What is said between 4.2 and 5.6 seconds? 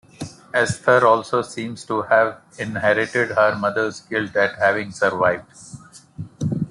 at having survived".